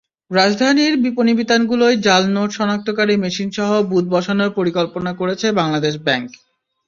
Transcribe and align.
রাজধানীর 0.31 0.93
বিপণিবিতানগুলোয় 1.03 1.95
জাল 2.05 2.23
note 2.29 2.49
শনাক্তকারী 2.51 3.15
মেশিনসহ 3.17 3.69
booth 3.91 4.05
বসানোর 4.13 4.51
পরিকল্পনা 4.57 5.11
করেছে 5.19 5.47
বাংলাদেশ 5.59 5.93
ব্যাংক। 6.05 6.29